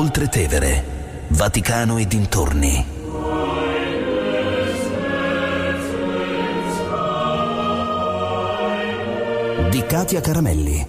Oltre 0.00 0.28
Tevere, 0.28 1.26
Vaticano 1.28 1.98
e 1.98 2.06
dintorni. 2.06 2.86
Di 9.68 9.84
Katia 9.84 10.22
Caramelli. 10.22 10.86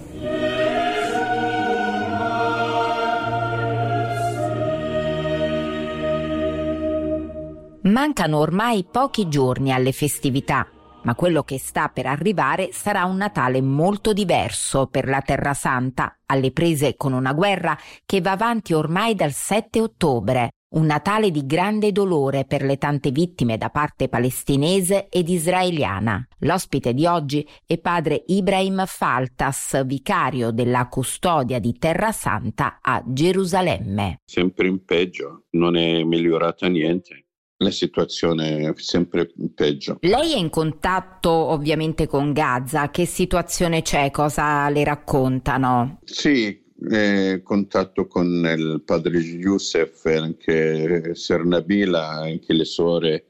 Mancano 7.82 8.38
ormai 8.38 8.86
pochi 8.90 9.28
giorni 9.28 9.72
alle 9.74 9.92
festività 9.92 10.66
ma 11.04 11.14
quello 11.14 11.42
che 11.42 11.58
sta 11.58 11.88
per 11.88 12.06
arrivare 12.06 12.70
sarà 12.72 13.04
un 13.04 13.16
Natale 13.16 13.60
molto 13.60 14.12
diverso 14.12 14.86
per 14.86 15.06
la 15.06 15.20
Terra 15.20 15.54
Santa, 15.54 16.18
alle 16.26 16.50
prese 16.50 16.96
con 16.96 17.12
una 17.12 17.32
guerra 17.32 17.78
che 18.04 18.20
va 18.20 18.32
avanti 18.32 18.72
ormai 18.72 19.14
dal 19.14 19.32
7 19.32 19.80
ottobre. 19.80 20.50
Un 20.72 20.86
Natale 20.86 21.30
di 21.30 21.44
grande 21.44 21.92
dolore 21.92 22.46
per 22.46 22.62
le 22.62 22.78
tante 22.78 23.10
vittime 23.10 23.58
da 23.58 23.68
parte 23.68 24.08
palestinese 24.08 25.08
ed 25.10 25.28
israeliana. 25.28 26.26
L'ospite 26.38 26.94
di 26.94 27.04
oggi 27.04 27.46
è 27.66 27.76
padre 27.76 28.24
Ibrahim 28.26 28.84
Faltas, 28.86 29.84
vicario 29.84 30.50
della 30.50 30.88
custodia 30.88 31.58
di 31.58 31.76
Terra 31.76 32.10
Santa 32.10 32.78
a 32.80 33.02
Gerusalemme. 33.04 34.20
Sempre 34.24 34.68
in 34.68 34.82
peggio, 34.82 35.44
non 35.50 35.76
è 35.76 36.02
migliorata 36.04 36.66
niente 36.68 37.26
la 37.62 37.70
situazione 37.70 38.68
è 38.68 38.72
sempre 38.76 39.30
peggio. 39.54 39.98
Lei 40.00 40.32
è 40.32 40.36
in 40.36 40.50
contatto 40.50 41.30
ovviamente 41.30 42.06
con 42.06 42.32
Gaza, 42.32 42.90
che 42.90 43.06
situazione 43.06 43.82
c'è? 43.82 44.10
Cosa 44.10 44.68
le 44.68 44.84
raccontano? 44.84 46.00
Sì, 46.04 46.62
eh, 46.90 47.40
contatto 47.42 48.06
con 48.06 48.26
il 48.26 48.82
padre 48.84 49.18
Youssef, 49.18 50.04
anche 50.06 51.14
Sernabila, 51.14 52.08
anche 52.08 52.52
le 52.52 52.64
suore 52.64 53.26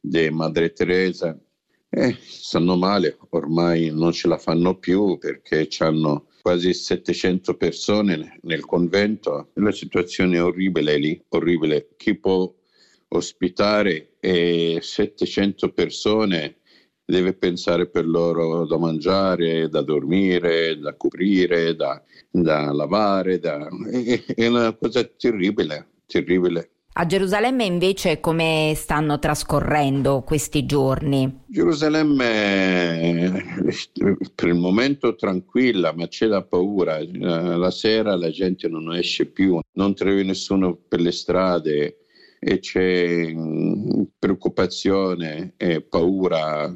di 0.00 0.30
Madre 0.30 0.72
Teresa. 0.72 1.38
Eh, 1.88 2.16
stanno 2.20 2.76
male, 2.76 3.16
ormai 3.30 3.90
non 3.92 4.12
ce 4.12 4.26
la 4.26 4.38
fanno 4.38 4.78
più 4.78 5.16
perché 5.18 5.68
hanno 5.78 6.26
quasi 6.42 6.74
700 6.74 7.56
persone 7.56 8.38
nel 8.42 8.64
convento. 8.64 9.50
La 9.54 9.70
situazione 9.70 10.36
è 10.36 10.42
orribile 10.42 10.96
lì, 10.96 11.24
orribile. 11.28 11.90
Chi 11.96 12.16
può 12.16 12.52
ospitare 13.16 14.16
700 14.20 15.72
persone 15.72 16.56
deve 17.04 17.34
pensare 17.34 17.86
per 17.88 18.06
loro 18.06 18.66
da 18.66 18.78
mangiare, 18.78 19.68
da 19.68 19.82
dormire, 19.82 20.78
da 20.78 20.96
coprire, 20.96 21.76
da, 21.76 22.02
da 22.30 22.72
lavare, 22.72 23.38
da... 23.38 23.68
è 24.34 24.46
una 24.46 24.74
cosa 24.74 25.04
terribile, 25.04 25.88
terribile. 26.06 26.70
A 26.96 27.06
Gerusalemme 27.06 27.64
invece 27.64 28.20
come 28.20 28.72
stanno 28.76 29.18
trascorrendo 29.18 30.22
questi 30.22 30.64
giorni? 30.64 31.40
Gerusalemme 31.48 33.32
per 34.32 34.48
il 34.48 34.54
momento 34.54 35.16
tranquilla, 35.16 35.92
ma 35.92 36.06
c'è 36.06 36.26
la 36.26 36.44
paura. 36.44 37.00
La 37.10 37.72
sera 37.72 38.14
la 38.14 38.30
gente 38.30 38.68
non 38.68 38.94
esce 38.94 39.26
più, 39.26 39.58
non 39.72 39.92
trovi 39.94 40.22
nessuno 40.24 40.76
per 40.76 41.00
le 41.00 41.10
strade 41.10 42.03
e 42.44 42.58
c'è 42.60 43.32
mm, 43.32 44.02
preoccupazione 44.18 45.54
e 45.56 45.82
paura. 45.82 46.72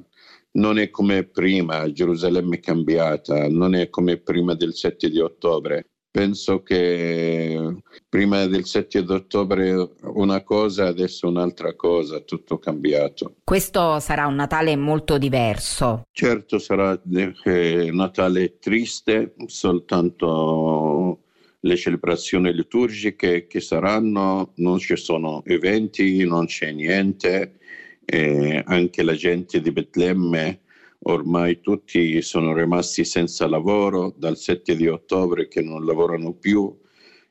Non 0.50 0.78
è 0.78 0.90
come 0.90 1.24
prima, 1.24 1.90
Gerusalemme 1.92 2.56
è 2.56 2.60
cambiata, 2.60 3.48
non 3.48 3.74
è 3.74 3.90
come 3.90 4.16
prima 4.16 4.54
del 4.54 4.74
7 4.74 5.08
di 5.10 5.20
ottobre. 5.20 5.90
Penso 6.10 6.62
che 6.62 7.82
prima 8.08 8.46
del 8.46 8.64
7 8.64 9.04
di 9.04 9.12
ottobre 9.12 9.90
una 10.14 10.42
cosa, 10.42 10.86
adesso 10.86 11.28
un'altra 11.28 11.76
cosa, 11.76 12.20
tutto 12.20 12.58
cambiato. 12.58 13.36
Questo 13.44 14.00
sarà 14.00 14.26
un 14.26 14.34
Natale 14.34 14.74
molto 14.74 15.18
diverso. 15.18 16.04
Certo 16.10 16.58
sarà 16.58 17.00
un 17.04 17.34
eh, 17.44 17.90
Natale 17.92 18.58
triste, 18.58 19.34
soltanto 19.46 21.24
le 21.60 21.76
celebrazioni 21.76 22.52
liturgiche 22.52 23.46
che 23.46 23.60
saranno, 23.60 24.52
non 24.56 24.78
ci 24.78 24.96
sono 24.96 25.42
eventi, 25.44 26.24
non 26.24 26.46
c'è 26.46 26.72
niente, 26.72 27.58
eh, 28.04 28.62
anche 28.64 29.02
la 29.02 29.14
gente 29.14 29.60
di 29.60 29.72
Betlemme 29.72 30.60
ormai 31.02 31.60
tutti 31.60 32.20
sono 32.22 32.52
rimasti 32.54 33.04
senza 33.04 33.46
lavoro 33.46 34.14
dal 34.16 34.36
7 34.36 34.74
di 34.74 34.88
ottobre 34.88 35.48
che 35.48 35.62
non 35.62 35.84
lavorano 35.84 36.34
più, 36.34 36.76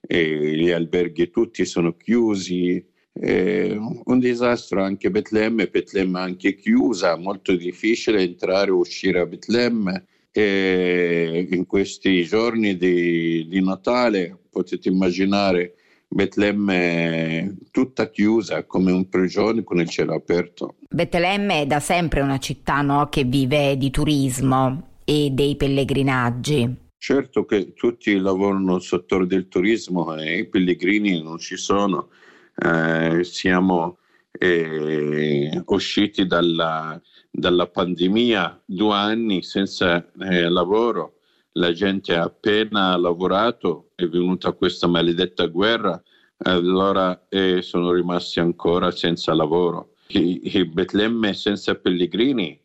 e 0.01 0.55
gli 0.55 0.71
alberghi 0.71 1.29
tutti 1.29 1.65
sono 1.65 1.95
chiusi. 1.95 2.83
È 3.11 3.75
un 3.75 4.19
disastro 4.19 4.83
anche 4.83 5.09
Betlemme, 5.09 5.67
Betlemme 5.67 6.19
anche 6.19 6.55
chiusa, 6.55 7.17
molto 7.17 7.55
difficile 7.55 8.21
entrare 8.21 8.67
e 8.67 8.73
uscire 8.73 9.19
a 9.19 9.25
Betlemme 9.25 10.05
e 10.31 11.47
in 11.49 11.65
questi 11.65 12.23
giorni 12.23 12.77
di, 12.77 13.47
di 13.47 13.63
Natale 13.63 14.37
potete 14.49 14.89
immaginare 14.89 15.75
Betlemme 16.09 17.57
tutta 17.69 18.09
chiusa 18.09 18.65
come 18.65 18.91
un 18.91 19.09
prigione 19.09 19.63
con 19.63 19.79
il 19.79 19.89
cielo 19.89 20.15
aperto. 20.15 20.75
Betlemme 20.89 21.61
è 21.61 21.65
da 21.65 21.79
sempre 21.79 22.21
una 22.21 22.39
città 22.39 22.81
no, 22.81 23.09
che 23.09 23.25
vive 23.25 23.75
di 23.77 23.91
turismo 23.91 24.99
e 25.03 25.29
dei 25.31 25.55
pellegrinaggi. 25.55 26.85
Certo 26.97 27.45
che 27.45 27.73
tutti 27.73 28.17
lavorano 28.17 28.73
nel 28.73 28.81
settore 28.81 29.27
del 29.27 29.47
turismo 29.47 30.15
e 30.15 30.39
i 30.39 30.47
pellegrini 30.47 31.21
non 31.21 31.37
ci 31.37 31.57
sono. 31.57 32.09
Eh, 32.55 33.23
siamo 33.23 33.97
eh, 34.31 35.61
usciti 35.65 36.25
dalla, 36.25 36.99
dalla 37.29 37.67
pandemia, 37.67 38.61
due 38.65 38.93
anni 38.93 39.43
senza 39.43 40.05
eh, 40.19 40.49
lavoro, 40.49 41.19
la 41.53 41.71
gente 41.71 42.15
ha 42.15 42.23
appena 42.23 42.95
lavorato, 42.97 43.89
è 43.95 44.05
venuta 44.05 44.51
questa 44.51 44.87
maledetta 44.87 45.47
guerra, 45.47 46.01
allora 46.39 47.27
eh, 47.29 47.61
sono 47.61 47.91
rimasti 47.91 48.39
ancora 48.39 48.91
senza 48.91 49.33
lavoro. 49.33 49.93
Il 50.09 50.69
Betlemme 50.69 51.33
senza 51.33 51.75
pellegrini 51.75 52.59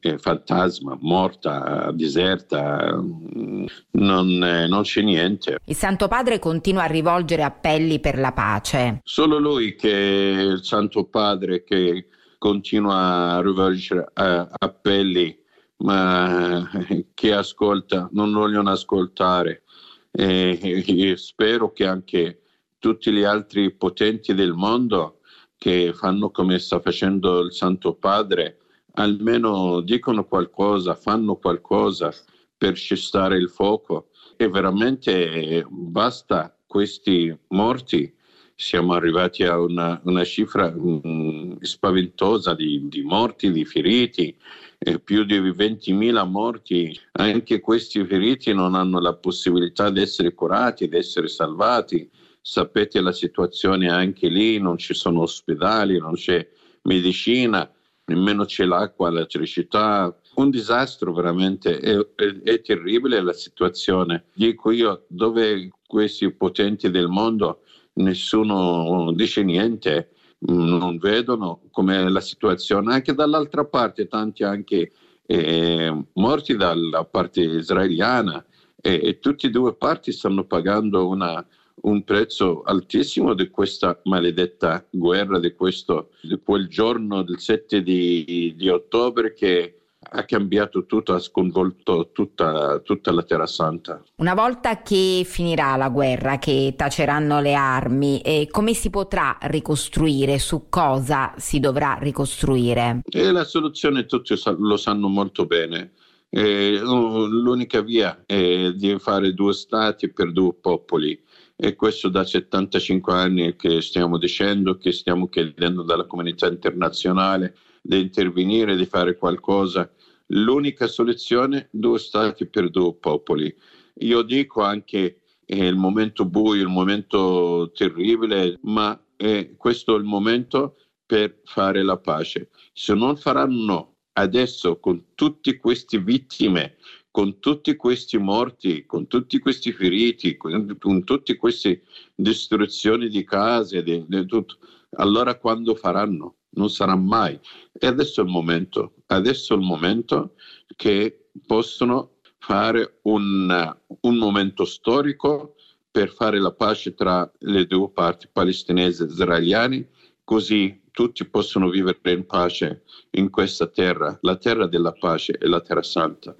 è 0.00 0.16
fantasma, 0.16 0.96
morta, 1.00 1.90
deserta, 1.92 2.92
non, 2.92 4.42
eh, 4.42 4.66
non, 4.66 4.82
c'è 4.82 5.02
niente. 5.02 5.58
Il 5.64 5.76
Santo 5.76 6.08
Padre 6.08 6.38
continua 6.38 6.84
a 6.84 6.86
rivolgere 6.86 7.42
appelli 7.42 7.98
per 8.00 8.18
la 8.18 8.32
pace. 8.32 9.00
Solo 9.02 9.38
lui 9.38 9.74
che 9.74 9.90
è 9.90 10.40
il 10.42 10.62
Santo 10.62 11.04
Padre 11.04 11.64
che 11.64 12.08
continua 12.38 13.32
a 13.32 13.40
rivolgere 13.42 14.00
uh, 14.14 14.48
appelli, 14.58 15.36
ma 15.78 16.68
chi 17.14 17.30
ascolta 17.30 18.08
non 18.12 18.32
vogliono 18.32 18.70
ascoltare. 18.70 19.64
E 20.10 21.14
spero 21.16 21.72
che 21.72 21.86
anche 21.86 22.42
tutti 22.78 23.12
gli 23.12 23.24
altri 23.24 23.72
potenti 23.72 24.34
del 24.34 24.52
mondo 24.52 25.20
che 25.56 25.92
fanno 25.92 26.30
come 26.30 26.58
sta 26.58 26.80
facendo 26.80 27.40
il 27.40 27.52
Santo 27.52 27.94
Padre, 27.94 28.58
almeno 28.98 29.80
dicono 29.80 30.24
qualcosa, 30.24 30.94
fanno 30.94 31.36
qualcosa 31.36 32.12
per 32.56 32.74
cessare 32.74 33.36
il 33.36 33.48
fuoco. 33.48 34.08
E 34.36 34.48
veramente 34.48 35.66
basta 35.68 36.54
questi 36.66 37.36
morti 37.48 38.14
siamo 38.54 38.92
arrivati 38.92 39.44
a 39.44 39.58
una, 39.60 40.00
una 40.04 40.24
cifra 40.24 40.72
um, 40.76 41.56
spaventosa 41.60 42.54
di, 42.54 42.88
di, 42.88 43.02
morti, 43.02 43.52
di 43.52 43.64
feriti, 43.64 44.36
eh, 44.78 44.98
più 44.98 45.24
di 45.24 45.38
20.000 45.38 46.28
morti. 46.28 47.00
Anche 47.12 47.60
questi 47.60 48.04
feriti 48.04 48.52
non 48.52 48.74
hanno 48.74 48.98
la 48.98 49.14
possibilità 49.14 49.90
di 49.90 50.00
essere 50.00 50.34
curati, 50.34 50.88
di 50.88 50.96
essere 50.96 51.28
salvati. 51.28 52.10
Sapete 52.40 53.00
la 53.00 53.12
situazione 53.12 53.90
anche 53.90 54.28
lì, 54.28 54.58
non 54.58 54.76
ci 54.76 54.94
sono 54.94 55.20
ospedali, 55.20 55.98
non 55.98 56.14
c'è 56.14 56.44
medicina, 56.82 57.70
nemmeno 58.08 58.44
c'è 58.44 58.64
l'acqua, 58.64 59.10
l'elettricità. 59.10 60.14
Un 60.34 60.50
disastro 60.50 61.12
veramente, 61.12 61.78
è, 61.78 61.96
è, 62.14 62.42
è 62.42 62.60
terribile 62.60 63.20
la 63.20 63.32
situazione. 63.32 64.24
Dico 64.32 64.70
io, 64.70 65.04
dove 65.08 65.70
questi 65.86 66.30
potenti 66.32 66.90
del 66.90 67.08
mondo 67.08 67.62
nessuno 67.94 69.12
dice 69.12 69.42
niente, 69.42 70.10
non 70.40 70.98
vedono 70.98 71.62
com'è 71.70 72.08
la 72.08 72.20
situazione. 72.20 72.92
Anche 72.92 73.14
dall'altra 73.14 73.64
parte, 73.64 74.06
tanti 74.06 74.44
anche 74.44 74.92
eh, 75.26 76.04
morti 76.14 76.56
dalla 76.56 77.04
parte 77.04 77.42
israeliana 77.42 78.44
e, 78.80 79.00
e 79.02 79.18
tutte 79.18 79.48
e 79.48 79.50
due 79.50 79.74
parti 79.74 80.12
stanno 80.12 80.44
pagando 80.44 81.08
una, 81.08 81.44
un 81.82 82.04
prezzo 82.04 82.62
altissimo 82.62 83.34
di 83.34 83.48
questa 83.48 84.00
maledetta 84.04 84.86
guerra, 84.90 85.38
di, 85.38 85.54
questo, 85.54 86.10
di 86.20 86.38
quel 86.42 86.68
giorno 86.68 87.22
del 87.22 87.38
7 87.38 87.82
di, 87.82 88.54
di 88.56 88.68
ottobre 88.68 89.32
che 89.34 89.78
ha 90.10 90.24
cambiato 90.24 90.86
tutto, 90.86 91.12
ha 91.12 91.18
sconvolto 91.18 92.10
tutta, 92.12 92.78
tutta, 92.78 93.12
la 93.12 93.22
Terra 93.22 93.46
Santa. 93.46 94.02
Una 94.16 94.34
volta 94.34 94.80
che 94.82 95.22
finirà 95.24 95.76
la 95.76 95.88
guerra, 95.88 96.38
che 96.38 96.74
taceranno 96.76 97.40
le 97.40 97.54
armi, 97.54 98.20
eh, 98.20 98.48
come 98.50 98.74
si 98.74 98.90
potrà 98.90 99.36
ricostruire? 99.42 100.38
Su 100.38 100.68
cosa 100.68 101.34
si 101.36 101.60
dovrà 101.60 101.98
ricostruire? 102.00 103.00
E 103.04 103.32
la 103.32 103.44
soluzione 103.44 104.06
tutti 104.06 104.34
lo 104.58 104.76
sanno 104.76 105.08
molto 105.08 105.46
bene. 105.46 105.92
Eh, 106.30 106.78
l'unica 106.78 107.80
via 107.80 108.22
è 108.26 108.72
di 108.72 108.98
fare 108.98 109.32
due 109.32 109.54
stati 109.54 110.12
per 110.12 110.30
due 110.30 110.54
popoli 110.54 111.18
e 111.56 111.74
questo 111.74 112.08
da 112.08 112.22
75 112.22 113.12
anni 113.14 113.56
che 113.56 113.80
stiamo 113.80 114.18
dicendo, 114.18 114.76
che 114.76 114.92
stiamo 114.92 115.28
chiedendo 115.28 115.82
dalla 115.82 116.06
comunità 116.06 116.46
internazionale 116.46 117.56
di 117.82 117.98
intervenire, 118.00 118.76
di 118.76 118.86
fare 118.86 119.16
qualcosa. 119.16 119.90
L'unica 120.26 120.86
soluzione, 120.86 121.68
due 121.72 121.98
stati 121.98 122.46
per 122.46 122.70
due 122.70 122.94
popoli. 122.94 123.52
Io 124.00 124.22
dico 124.22 124.62
anche 124.62 125.22
è 125.44 125.64
il 125.64 125.76
momento 125.76 126.26
buio, 126.26 126.62
il 126.62 126.68
momento 126.68 127.72
terribile, 127.74 128.58
ma 128.62 129.00
è 129.16 129.54
questo 129.56 129.94
il 129.94 130.04
momento 130.04 130.76
per 131.06 131.40
fare 131.44 131.82
la 131.82 131.96
pace. 131.96 132.50
Se 132.74 132.92
non 132.92 133.16
faranno 133.16 133.96
adesso 134.18 134.78
con 134.78 135.14
tutte 135.14 135.58
queste 135.58 135.98
vittime, 135.98 136.76
con 137.10 137.38
tutti 137.38 137.74
questi 137.76 138.18
morti, 138.18 138.84
con 138.84 139.06
tutti 139.06 139.38
questi 139.38 139.72
feriti, 139.72 140.36
con, 140.36 140.76
con 140.78 141.04
tutte 141.04 141.36
queste 141.36 141.82
distruzioni 142.14 143.08
di 143.08 143.24
case, 143.24 143.82
di, 143.82 144.04
di 144.06 144.26
tutto, 144.26 144.58
allora 144.96 145.36
quando 145.36 145.74
faranno? 145.74 146.34
Non 146.50 146.70
sarà 146.70 146.96
mai. 146.96 147.38
E 147.72 147.86
adesso 147.86 148.20
è 148.20 148.24
il 148.24 148.30
momento, 148.30 148.94
adesso 149.06 149.54
è 149.54 149.56
il 149.56 149.62
momento 149.62 150.34
che 150.74 151.28
possono 151.46 152.16
fare 152.38 153.00
un, 153.02 153.76
un 154.00 154.16
momento 154.16 154.64
storico 154.64 155.54
per 155.90 156.10
fare 156.10 156.40
la 156.40 156.52
pace 156.52 156.94
tra 156.94 157.30
le 157.40 157.66
due 157.66 157.90
parti, 157.90 158.28
palestinesi 158.32 159.02
e 159.02 159.06
israeliani, 159.06 159.86
così 160.24 160.80
tutti 160.98 161.24
possono 161.26 161.70
vivere 161.70 162.00
in 162.10 162.26
pace 162.26 162.82
in 163.10 163.30
questa 163.30 163.68
terra, 163.68 164.18
la 164.22 164.34
terra 164.34 164.66
della 164.66 164.90
pace 164.90 165.38
e 165.38 165.46
la 165.46 165.60
terra 165.60 165.84
santa. 165.84 166.34